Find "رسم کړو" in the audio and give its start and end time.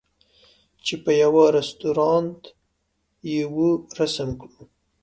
3.99-4.59